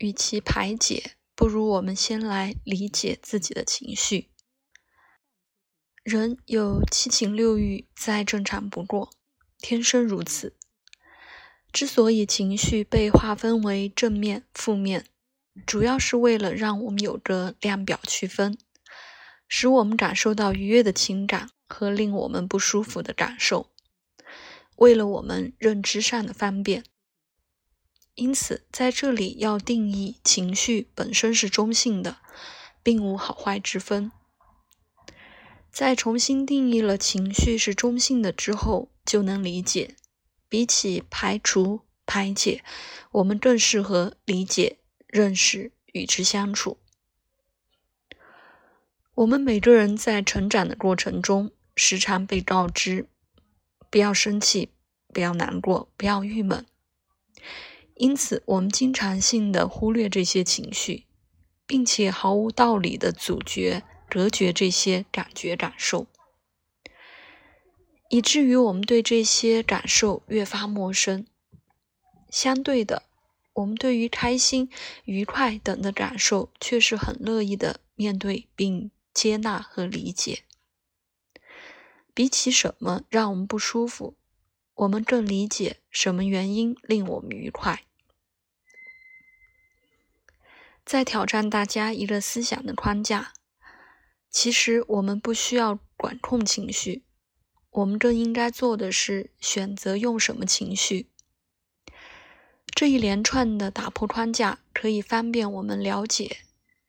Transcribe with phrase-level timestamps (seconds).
[0.00, 4.30] 与其排解，不如我们先来理解自己的情绪。
[6.02, 9.10] 人有七情六欲，再正常不过，
[9.58, 10.56] 天生如此。
[11.70, 15.04] 之所以情绪被划分为正面、负面，
[15.66, 18.56] 主要是为了让我们有个量表区分，
[19.46, 23.70] 使我们感受到愉悦的情感和令我们不舒服的感受，
[24.76, 26.84] 为了我们认知上的方便。
[28.20, 32.18] 因此，在这里要定义情绪本身是中性的，
[32.82, 34.12] 并无好坏之分。
[35.72, 39.96] 在重新定义了情绪是中性的之后，就能理解，
[40.50, 42.62] 比起排除排解，
[43.12, 44.76] 我们更适合理解、
[45.06, 46.76] 认识、与之相处。
[49.14, 53.08] 我们每个人在成长的过程中，时常被告知：
[53.88, 54.74] 不要生气，
[55.14, 56.66] 不要难过，不要郁闷。
[58.00, 61.04] 因此，我们经常性的忽略这些情绪，
[61.66, 63.84] 并且毫无道理的阻绝。
[64.08, 66.08] 隔绝这些感觉感受，
[68.08, 71.24] 以至于我们对这些感受越发陌生。
[72.28, 73.04] 相对的，
[73.52, 74.68] 我们对于开心、
[75.04, 80.42] 愉快等的感受却是很乐意的面对并接纳和理解。
[82.12, 84.16] 比起什么让我们不舒服，
[84.74, 87.84] 我们更理解什么原因令我们愉快。
[90.90, 93.32] 在挑战大家一个思想的框架。
[94.28, 97.04] 其实我们不需要管控情绪，
[97.70, 101.08] 我们更应该做的是选择用什么情绪。
[102.74, 106.38] 这一连串的打破框架，可以方便我们了解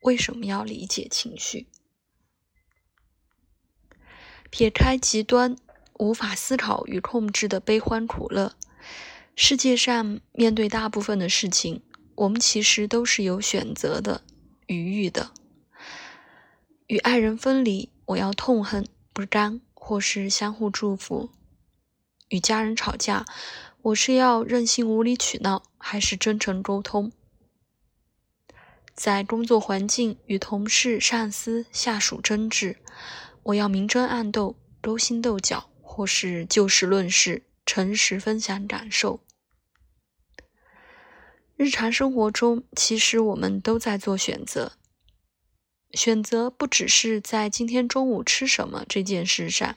[0.00, 1.68] 为什么要理解情绪。
[4.50, 5.56] 撇开极端
[6.00, 8.56] 无法思考与控制的悲欢苦乐，
[9.36, 11.84] 世界上面对大部分的事情，
[12.22, 14.22] 我们其实都是有选择的
[14.66, 15.32] 余裕的。
[16.86, 21.30] 与爱人分离，我要痛恨不甘，或是相互祝福；
[22.28, 23.24] 与家人吵架，
[23.82, 27.10] 我是要任性无理取闹，还是真诚沟通？
[28.94, 32.76] 在工作环境与同事、上司、下属争执，
[33.44, 39.18] 我要明争暗斗、勾心斗角，或是就事论事、诚实分享感受？
[41.62, 44.72] 日常生活中，其实我们都在做选择。
[45.92, 49.76] 选择不只是在今天中午吃什么这件事上，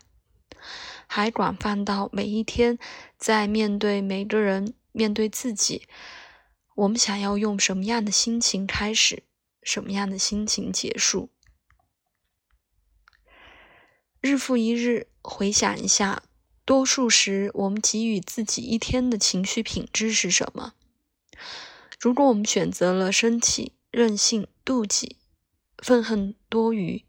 [1.06, 2.80] 还广泛到每一天，
[3.20, 5.88] 在面对每个人、面对自己，
[6.74, 9.22] 我们想要用什么样的心情开始，
[9.62, 11.30] 什么样的心情结束？
[14.20, 16.24] 日复一日，回想一下，
[16.66, 20.74] 多数时我们给予自己一天的情绪品质是什么？
[22.00, 25.18] 如果我们选择了生气、任性、妒忌。
[25.80, 27.04] 愤恨多余，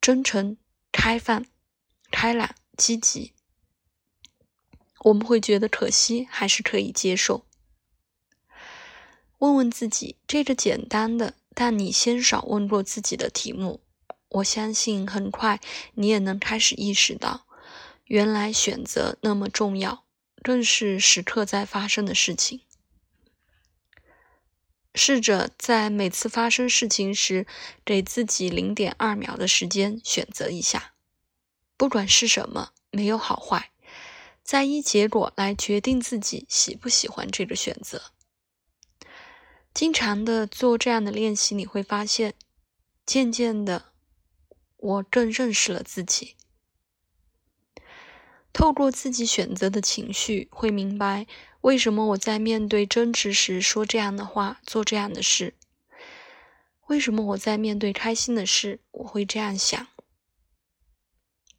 [0.00, 0.58] 真诚、
[0.92, 1.44] 开放、
[2.12, 3.32] 开朗、积极，
[5.00, 7.46] 我们会觉得可惜，还是可以接受？
[9.38, 13.80] 问问自己这个简单的，但你鲜少问过自己的题目，
[14.28, 15.60] 我相信很快
[15.94, 17.46] 你也能开始意识到，
[18.04, 20.04] 原来选择那么重要，
[20.42, 22.60] 更是时刻在发生的事情。
[24.94, 27.46] 试着在每次发生事情时，
[27.84, 30.94] 给自己零点二秒的时间选择一下，
[31.76, 33.72] 不管是什么，没有好坏，
[34.42, 38.12] 再依结果来决定自己喜不喜欢这个选择。
[39.72, 42.34] 经常的做这样的练习，你会发现，
[43.04, 43.86] 渐渐的，
[44.76, 46.36] 我更认识了自己。
[48.52, 51.26] 透过自己选择的情绪，会明白。
[51.64, 55.54] 为什么我在面对争执时说这样的话，做这样的事？
[56.88, 59.86] 为什么我在面对开心的事，我会这样想？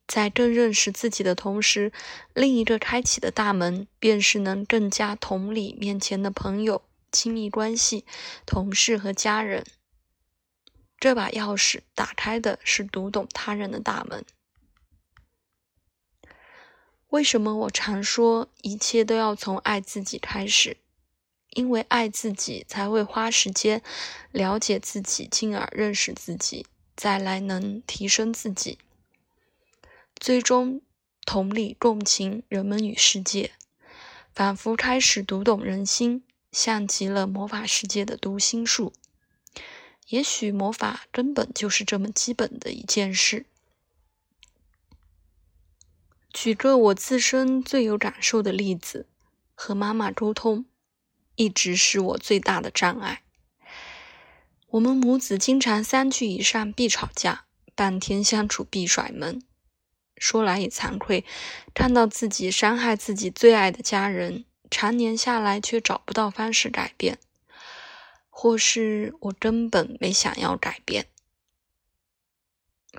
[0.08, 1.92] 在更认识自己的同时，
[2.36, 8.06] 另一个开启的大门，便是能更加同理面前的朋友、亲密关系、
[8.46, 9.66] 同事和家人。
[11.00, 14.24] 这把钥匙打开的是读懂他人的大门。
[17.16, 20.76] 为什么我常说一切都要从爱自己开始？
[21.52, 23.82] 因为爱自己，才会花时间
[24.32, 28.80] 了解自己，进而认识自己，再来能提升自己，
[30.18, 30.82] 最终
[31.26, 33.54] 同理共情人们与世界，
[34.34, 36.22] 仿佛开始读懂人心，
[36.52, 38.92] 像极了魔法世界的读心术。
[40.10, 43.46] 也许魔法根本就是这么基本的一件事。
[46.36, 49.08] 举个我自身最有感受的例子，
[49.54, 50.66] 和妈妈沟通。
[51.36, 53.24] 一直是我最大的障碍。
[54.72, 59.42] 我们母子经常三句以上必吵架，半天相处必甩门。
[60.18, 61.24] 说来也惭愧，
[61.74, 67.18] 看到自己伤害自己最爱的家人，常年下来却找不到方式改变，
[68.30, 71.08] 或是我根本没想要改变。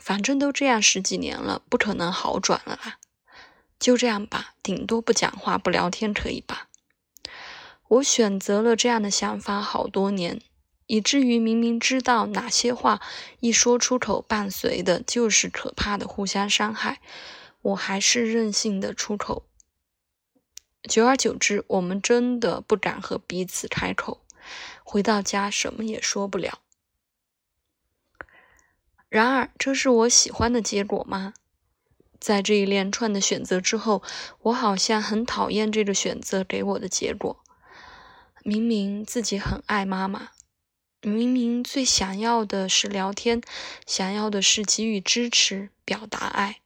[0.00, 2.98] 反正都这样十几年了，不可能好转了啦。
[3.78, 6.68] 就这样吧，顶多不讲话、不聊天，可以吧？
[7.88, 10.40] 我选择了这样的想法好多年，
[10.86, 13.00] 以至于明明知道哪些话
[13.40, 17.00] 一说出口，伴随的就是可怕的互相伤害，
[17.62, 19.44] 我还是任性的出口。
[20.88, 24.20] 久而久之，我们真的不敢和彼此开口，
[24.82, 26.60] 回到家什么也说不了。
[29.08, 31.34] 然而，这是我喜欢的结果吗？
[32.20, 34.02] 在这一连串的选择之后，
[34.42, 37.42] 我好像很讨厌这个选择给我的结果。
[38.42, 40.28] 明明自己很爱妈妈，
[41.02, 43.40] 明明最想要的是聊天，
[43.86, 46.60] 想要的是给予支持、表达爱，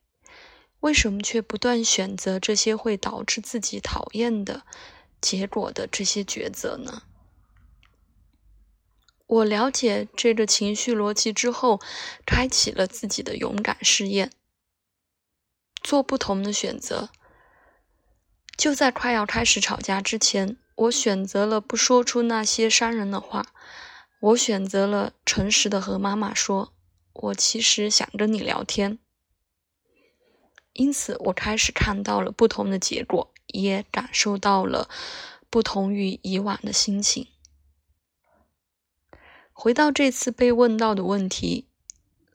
[0.81, 4.63] 为什么却不断选择这些会导致自己讨厌的
[5.21, 7.03] 结果的这些抉择呢？
[9.27, 11.81] 我了解这个情绪逻辑之后，
[12.27, 14.33] 开启了自己的勇敢试验。
[15.91, 17.09] 做不同的选择。
[18.57, 23.47] 就在快要开始吵架之前，我选择了不说出那些伤人的话。
[24.21, 26.73] 我选择了诚实的和妈妈说
[27.13, 29.01] ：“我其实想跟你聊天。”
[30.75, 34.89] 因此，我开始看到了不同的结果，也感受到了
[35.49, 37.27] 不同于以往的心情。
[39.53, 41.70] 回到这次被问到的问题。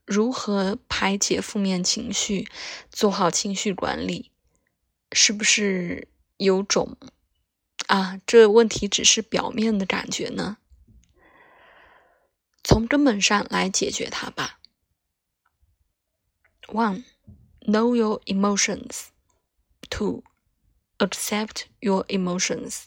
[0.06, 2.48] 如何排解负面情绪，
[2.92, 4.32] 做好情绪管理，
[5.12, 6.08] 是不是
[6.38, 6.96] 有种
[7.88, 8.20] 啊？
[8.26, 10.58] 这问题只是表面的感觉呢？
[12.64, 14.60] 从根本上来解决它吧。
[16.68, 17.04] One,
[17.62, 19.10] know your emotions.
[19.90, 20.24] Two,
[20.98, 22.86] accept your emotions.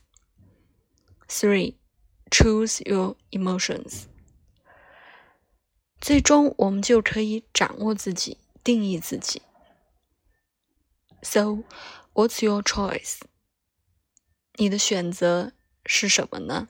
[1.29, 1.76] Three,
[2.31, 4.06] choose your emotions.
[6.00, 9.42] 最终，我们就可以掌握自己，定义自己。
[11.22, 11.64] So,
[12.14, 13.18] what's your choice？
[14.54, 15.52] 你的选择
[15.84, 16.68] 是什么呢？